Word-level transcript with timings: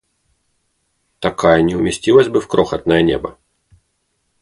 Такая 1.19 1.61
не 1.61 1.75
уместилась 1.75 2.27
бы 2.27 2.41
в 2.41 2.47
крохотное 2.47 3.03
небо! 3.03 3.37